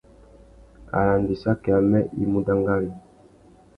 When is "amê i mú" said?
1.79-2.39